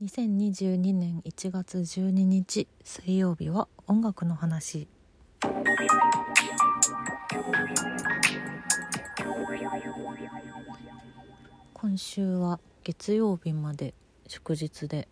[0.00, 4.86] 2022年1月12日水曜日は音楽の話。
[11.72, 13.92] 今週は月曜日まで
[14.28, 15.08] 祝日で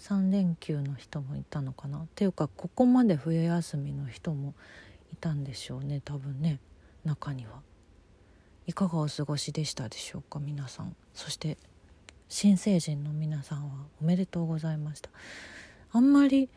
[0.00, 2.00] 3連休の人もいたのかな。
[2.00, 4.52] っていうかここまで冬休みの人も
[5.14, 6.60] いたんでしょうね多分ね。
[7.06, 7.62] 中には。
[8.66, 10.94] いかがお過ごしでしたでしょうか皆さん。
[11.14, 11.56] そして
[12.28, 15.10] 新成人の皆さんはおめでとうございました。
[15.92, 16.50] あんまり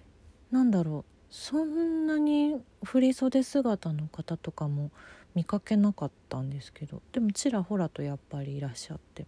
[0.52, 4.91] なんだろうそんなに振袖姿の方とかも
[5.34, 9.26] 見かけなかったんですけどでもちらほらとやっぱりいらっしゃって。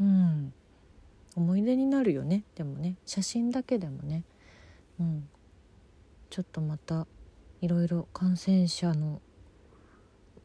[0.00, 0.52] うん。
[1.36, 2.44] 思い出になるよね。
[2.54, 2.96] でもね。
[3.04, 4.22] 写真だけでもね。
[5.00, 5.28] うん。
[6.30, 7.08] ちょっとまた
[7.60, 9.20] いろいろ感染者の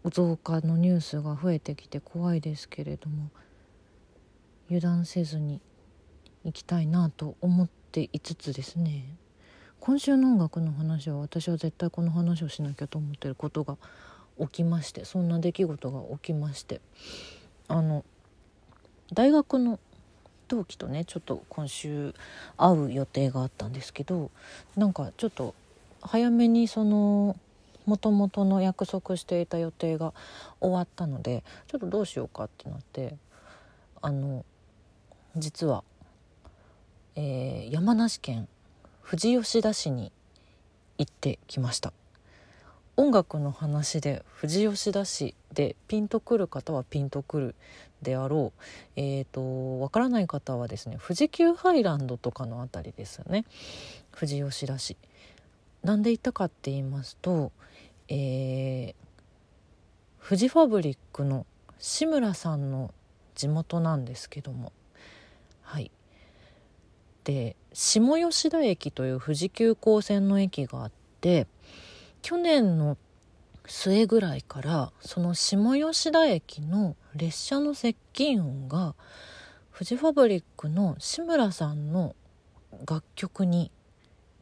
[0.05, 3.30] 増加のニュースが増えてきて怖いですけれども。
[4.68, 5.62] 油断せずに
[6.44, 9.16] 行きたいなと思っていつつですね。
[9.80, 13.77] 今週の音楽の話は私は絶対この話をしなきゃと思ってることが
[14.40, 16.82] 起きましてそんな出来事が起きまして。
[17.68, 18.05] あの
[19.13, 19.80] 大学の
[20.48, 22.13] 同期とねちょっと今週
[22.57, 24.29] 会う予定があったんですけど
[24.76, 25.55] なんかちょっと
[26.02, 27.35] 早めにその
[27.85, 30.13] もともとの約束していた予定が
[30.60, 33.16] 終わったのでちょっとどうしようかってなって
[34.02, 34.46] あの
[35.38, 35.84] 実は、
[37.16, 38.48] えー、山梨県
[39.08, 40.12] 富士吉田市に
[40.98, 41.94] 行ってきました。
[42.98, 47.56] 音楽の話で富士吉田市でピンとくる方はピンとくる
[48.02, 48.62] であろう
[48.96, 53.46] えっ、ー、とわからない方はですね富士急ハイランドとかの辺りですよね。
[54.13, 54.98] 富士吉田市。
[55.84, 57.52] なんで行ったかって言いますと
[58.08, 58.94] えー、
[60.20, 61.46] フジファブリックの
[61.80, 62.94] 志村さんの
[63.34, 64.72] 地元なんですけども
[65.66, 65.91] はい
[67.25, 71.47] で下吉田駅という富士急行線の駅があって
[72.22, 72.97] 去年の
[73.68, 78.95] 末ぐらいからその下吉田駅の列車の接近音が
[79.72, 82.16] フジファブリックの志村さんの
[82.88, 83.72] 楽曲に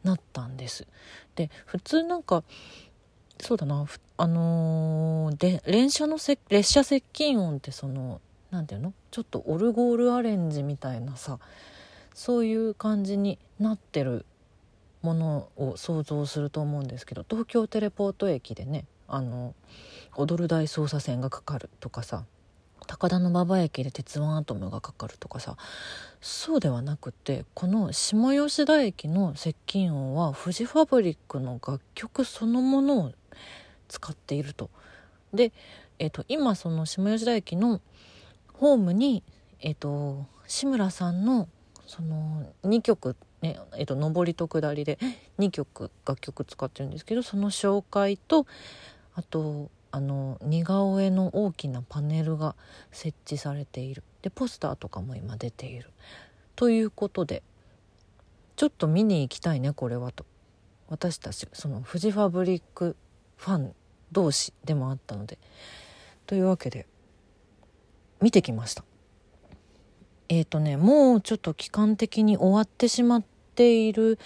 [0.04, 0.86] なったんです。
[1.34, 2.44] で普通なんか
[3.40, 8.92] そうだなあのー、で列車のせ列車接近音ってその何ていうの？
[9.14, 11.38] ちょっとオルゴールアレンジみたいなさ
[12.14, 14.26] そういう感じになってる
[15.02, 19.54] ものを想像すると思うんですけど東京テレポート駅でねあの
[20.16, 22.24] 踊る大捜査線がかかるとかさ
[22.88, 25.56] 高田馬場駅で鉄腕アトムがかかるとかさ
[26.20, 33.12] そうではなくてこの下吉田駅の接近音はフジファブリックの楽曲そのものを
[33.86, 34.70] 使っていると。
[35.32, 35.52] で、
[36.00, 37.80] えーと、今その下吉田駅の
[38.54, 39.22] ホームに、
[39.60, 41.48] えーと、志村さんの
[41.86, 44.98] その2曲ねえーと、上りと下りで
[45.38, 48.46] 2曲楽曲使ってるんですけどその紹介と
[49.14, 52.56] あとあの似顔絵の大きなパネルが
[52.90, 54.02] 設置されている。
[54.22, 55.90] でポスターとかも今出ている。
[56.56, 57.42] ということで
[58.56, 60.24] ちょっと見に行きたいねこれはと。
[60.88, 62.96] 私たちそのフジファブリック
[63.36, 63.74] ファン
[64.10, 65.38] 同士でもあったので。
[66.26, 66.86] というわけで
[68.24, 68.84] 見てきました。
[70.30, 73.24] えっ、ー、とねもうちょっと期間的に終わってしまっ
[73.54, 74.18] ている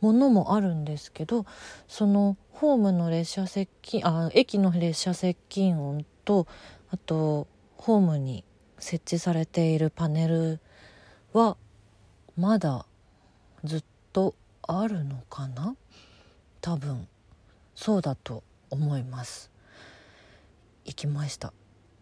[0.00, 1.44] ものもあるんですけど
[1.88, 6.46] そのホームの列車接近あ駅の列車接近音と
[6.92, 8.44] あとホームに
[8.78, 10.60] 設置されているパネル
[11.32, 11.56] は
[12.36, 12.86] まだ
[13.64, 15.74] ずっとあるのかな？
[16.60, 17.08] 多分
[17.74, 19.50] そうだと思います。
[20.84, 21.52] 行きました。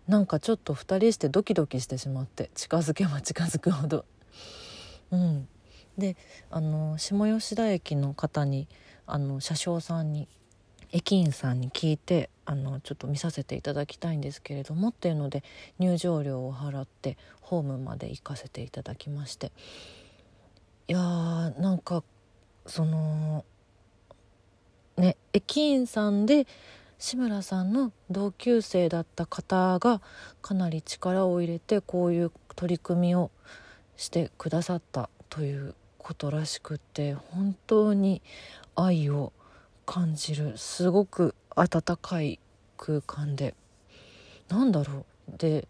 [0.09, 4.05] なんかちょっと2人してドキドキしてしまって近づけば近づくほど。
[5.11, 5.49] うん。
[5.99, 6.17] で
[6.51, 8.69] あの下吉田駅の方に
[9.07, 10.29] あの車掌さんに
[10.93, 15.45] 駅員さんに聞いてあのちょっと見させていただきたいんですけれどもっていうので
[15.79, 19.53] 入場料を払ってホームまで行かせていただきまして。
[20.89, 22.03] いやーなんか
[22.65, 23.45] その
[24.97, 26.47] ね駅員さんで
[26.99, 30.03] 志村さんの同級生だった方が
[30.43, 33.31] かなり力を入れてこういう取り組みを
[33.97, 38.21] してくださったということらしくて本当に
[38.75, 39.33] 愛を
[39.87, 42.41] 感じるすごく温かい
[42.77, 43.55] 空間で。
[44.49, 45.39] なんだろう。
[45.39, 45.69] で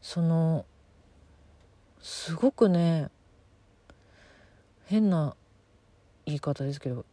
[0.00, 0.64] その
[2.00, 3.10] すごくね
[4.86, 5.34] 変な
[6.24, 7.04] 言い方ですけど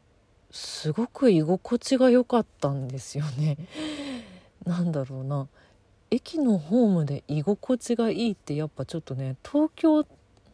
[0.58, 3.58] すごく居心地が良かったんですよね。
[4.66, 5.48] なんだろうな。
[6.10, 10.04] 駅のホームで居心地がいいってやっぱちょっとね東京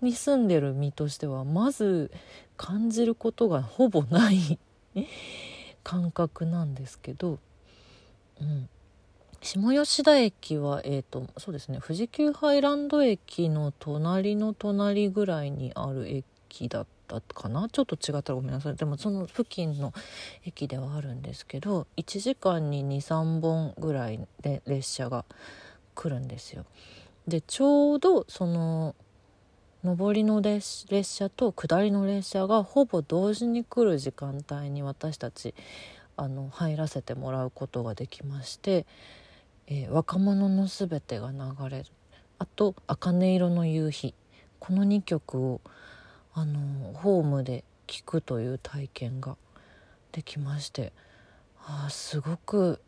[0.02, 2.12] に住んでる身としてはまず
[2.58, 4.60] 感じることがほぼない
[5.84, 7.40] 感覚なんですけど、
[8.42, 8.68] うん、
[9.42, 11.80] 下吉田駅は、えーと、そうですね。
[11.82, 17.68] 富士急ハイランド駅の隣の隣ぐらいにある駅だっったかな？
[17.70, 18.76] ちょっと違ったらごめんなさい。
[18.76, 19.94] でもその付近の
[20.46, 25.26] 駅ではあるんですけど1時間に23本ぐらいで列車が
[25.96, 26.66] 来るんですよ。
[27.28, 28.96] でちょうどその
[29.84, 35.54] 上りの列車と下りの列車がほぼ同時に来る時間帯に私たち
[36.16, 38.86] あの入らせてもらうことができまして
[39.68, 41.86] えー、若者のすべてが流れる。
[42.40, 44.14] あと「茜色の夕日」
[44.60, 45.62] この2曲を
[46.36, 49.36] あのホームで聴くという体験が
[50.12, 50.94] できまして
[51.66, 52.82] あすごく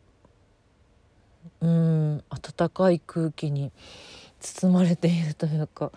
[1.62, 3.72] うん温かい空気に
[4.40, 5.92] 包まれているというか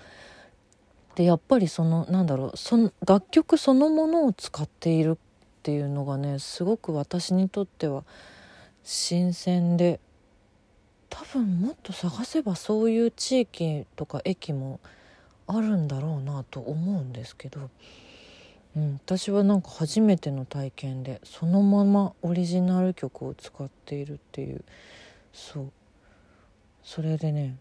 [1.15, 8.05] でやっぱりそのなんだろうその楽曲そのものを使っているっていうのがねすごく私にとっては
[8.85, 10.01] 新鮮で
[11.11, 14.81] 多分もっと探せばそういう地域とか駅も
[15.49, 17.71] あるんだろうなと思うんですけど、
[18.77, 24.63] うん、私はなんか初めての体験でそのままオリジナル曲を使っているっていう
[25.33, 25.73] そう。
[26.85, 27.57] それでね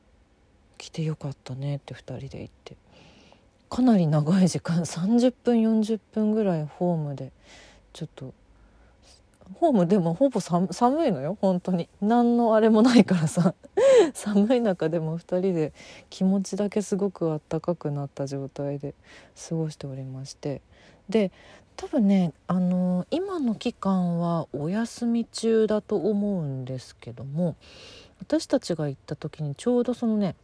[0.77, 2.75] 来てよかったねって2人で行って。
[3.69, 7.31] かなり長い時間30分40分ぐらいホームで
[7.93, 8.33] ちょっと
[9.55, 10.67] ホームでもほぼ寒
[11.07, 11.87] いのよ本当に。
[12.01, 13.53] 何のあれもないからさ。
[14.13, 15.73] 寒い中でも2人で
[16.09, 18.93] 気持ちだけすごくあったかくなった状態で
[19.49, 20.61] 過ごしておりまして。
[21.09, 21.31] で
[21.77, 27.55] 多分ねあの今の期間はお休み中だと思うんですけども
[28.19, 30.35] 私たちが行った時にちょうどそのね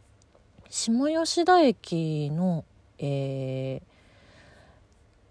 [0.70, 2.64] 下吉田駅の、
[2.98, 3.82] え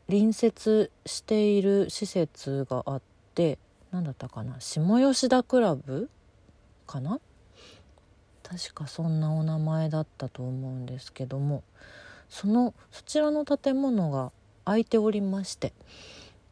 [0.08, 3.02] ー、隣接している施設があっ
[3.34, 3.58] て
[3.92, 6.10] 何だったかな下吉田クラブ
[6.86, 7.20] かな
[8.54, 11.64] 確かそんなお名前だったと思うんですけども
[12.30, 14.32] そのそちらの建物が
[14.64, 15.74] 空いておりまして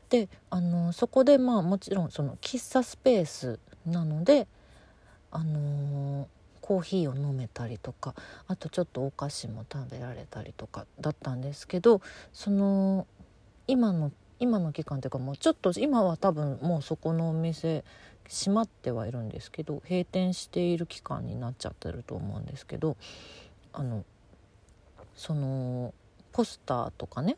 [0.10, 4.48] であのそこでまあもちろんその喫茶スペースなので
[5.30, 6.28] あの
[6.60, 8.16] コーヒーを飲めたりとか
[8.48, 12.02] あとちょっとお菓子も食べられたりとかだったんですけど
[12.34, 13.06] その
[13.68, 17.84] 今の今の期間というかもうちょっと今は多分もうそこのお店
[18.32, 22.96] 閉まってはいるんですけど閉店している期間になっちゃってると思うんですけど
[23.74, 24.06] あの
[25.16, 25.94] その
[26.32, 27.36] ポスターとかね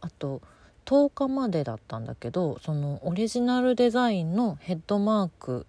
[0.00, 0.40] あと
[0.86, 5.66] 10日までだったんだけどそのオリジナルデザインのヘッドマーク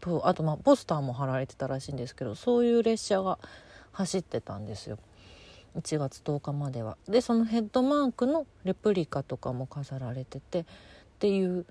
[0.00, 3.38] とあとまあポスターも貼られてたらしいんですけどそういう列車が
[3.92, 4.98] 走ってたんですよ。
[5.76, 10.64] 1月10日まではでそのヘッドマークのレプリカとかも飾られててっ
[11.18, 11.66] ていう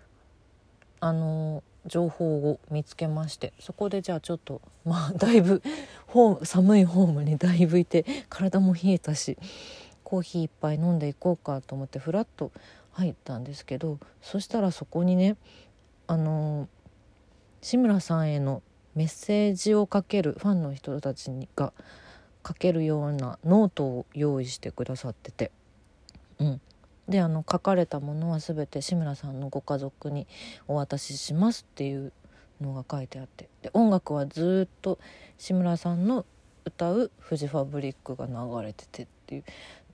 [0.99, 5.61] あの情報を見つけましてそこでじゃあちょっと まあだいぶ
[6.07, 9.37] ホーム寒いホームにだいぶいて体も冷えたし
[10.03, 12.51] コーヒー一杯飲んでいこうかと思ってふらっと
[12.93, 15.37] 入ったんですけどそしたらそこにね
[16.07, 16.67] あの
[17.61, 18.61] 志村さんへの
[18.95, 21.73] メッセージをかけるファンの人たちが
[22.45, 25.51] 書けるようなノートを用意してくださってて、
[26.39, 26.61] うん、
[27.07, 30.27] であの書かれたものは全て志村さんのご家族に
[30.67, 32.11] お渡ししますっていう
[32.61, 33.49] のが書いてあって。
[33.61, 34.99] で音楽はずっと
[35.37, 36.25] 志村さんの
[36.65, 39.43] 歌う「フジファブリック」が流れててっていう。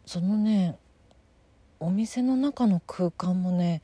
[0.05, 0.77] そのね
[1.79, 3.82] お店の中の空間もね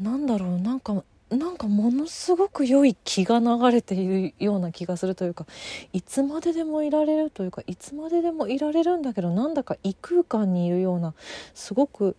[0.00, 5.44] 何だろうなんかなんかものすごく良い気が流れているような気がするというか
[5.92, 11.14] いつまででもいられるというかいつまででもいられるんだけどなんだか異空間にいるような
[11.52, 12.16] すごく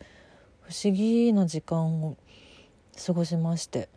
[0.68, 2.18] 不思議な時間を
[3.06, 3.88] 過ごしまして。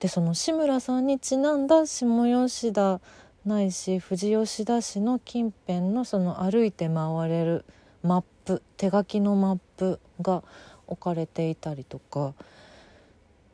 [0.00, 3.00] でその志村さんにちなんだ下吉田
[3.46, 7.64] ないし富士吉田市の近辺のその歩いて回れる
[8.02, 10.42] マップ手書きのマップが
[10.88, 12.34] 置かれていたりとか。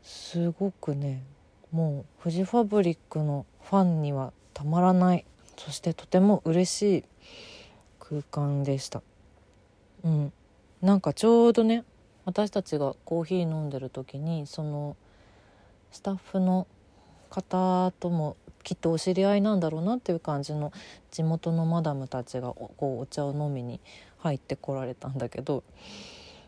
[0.03, 1.23] すごくね
[1.71, 5.27] もうフジファブリックのファンにはたまらない。
[5.57, 7.05] そしてとても嬉しい
[7.99, 9.03] 空間でした。
[10.05, 10.33] うん。
[10.81, 11.85] なんかちょうどね
[12.31, 14.97] 私たちがコーヒー飲んでる時にその
[15.91, 16.69] スタッフの
[17.29, 20.73] 方ともきっとお知り合いなんだろうなっていう感じの
[21.11, 23.81] 地元のマダムたちがこうお茶を飲みに
[24.19, 25.65] 入ってこられたんだけど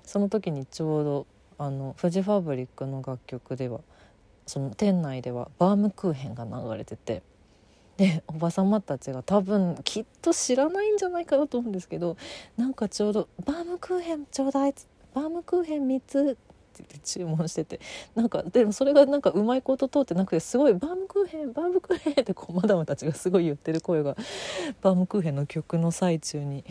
[0.05, 1.27] その時にちょうど
[1.59, 3.81] あのフジファブリックの楽曲では
[4.47, 7.23] その店内ではバームクーヘンが流れてて
[7.97, 12.17] でおばさまたちが多分きっと知らないんじゃないかなと思うんですけど
[12.57, 16.39] なんかちょうど「バームクーヘンちょうだい」っつっバームクーヘン3つ」
[16.83, 17.81] って注文してて
[18.15, 24.17] なんかでもそれがなんかうまいこと通ってなくてすごい「バームクーヘンバームクーヘン」ってこうマダムたちがすごい言ってる声が
[24.81, 26.65] バームクーヘンの曲の最中に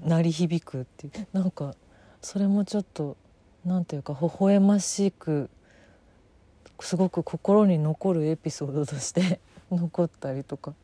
[0.00, 1.74] 鳴り響くっていうなんか
[2.20, 3.16] それもちょっと
[3.64, 5.48] なんていうか微笑ましく
[6.80, 9.40] すごく心に残るエピソードとして
[9.70, 10.74] 残ったりとか、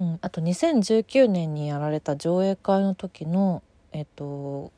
[0.00, 4.72] うん、あと2019年にやられた上映会の時のえっと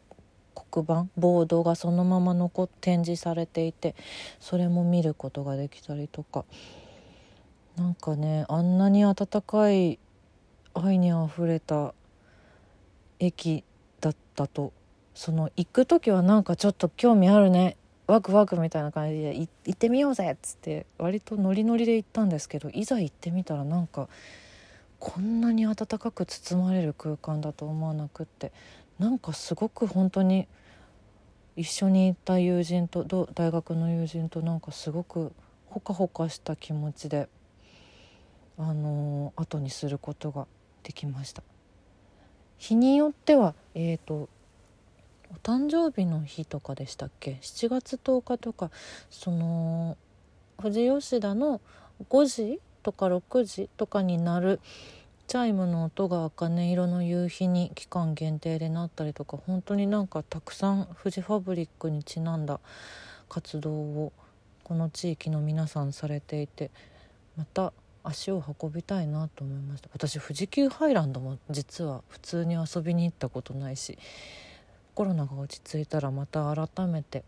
[0.70, 3.94] 黒板ボードがそのまま残展示されていて
[4.40, 6.44] それも見ることができたりとか。
[7.78, 10.00] なんかねあんなに温かい
[10.74, 11.94] 愛にあふれた
[13.20, 13.62] 駅
[14.00, 14.72] だったと
[15.14, 17.76] その行く時はなんかちょっと興味あるね
[18.08, 24.08] ワクワクみたいな感じで行ってみようぜっつって割とノリノリで行ったんですけどいざ行ってみたらなんか
[24.98, 28.50] こんなに温かく包まれる空間だと思わなくって。
[28.98, 30.48] なんかすごく本当に
[31.56, 35.32] 一緒に行った友人と大学の友人となんかすごく
[35.66, 37.28] ほかほかした気持ちで
[38.56, 40.46] あのー、後にすることが
[40.82, 41.42] できました。
[42.58, 44.28] 日によってはえっ、ー、と
[45.30, 48.70] お誕生日の日とかでしたっけ？7月10日とか
[49.10, 49.96] その
[50.60, 51.60] 富士吉田の
[52.08, 54.60] 5時とか6時とかになる
[55.28, 62.60] チャイムの音が茜色の夕日に期間限定でなったりとか本当になんかたくさんフジファブリックにちなんだ
[63.28, 64.12] 活動を
[64.64, 66.70] この地域の皆さんされていて
[67.36, 69.90] また足を運びたいなと思いました。
[69.92, 73.98] 私富士急ハイランドも実は普通に遊びに行ったことないし
[74.94, 77.22] コロナが落ち着いたらまた改めて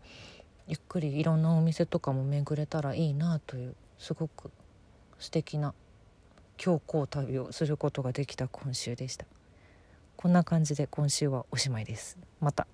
[0.67, 4.49] ゆっくりいろんなお店とかも巡れたらいいなというすごく
[5.19, 5.75] 素敵な
[6.61, 9.25] 強行旅をすることができた今週でした。
[10.15, 12.19] こんな感じで今週はおしまいです。
[12.39, 12.67] また。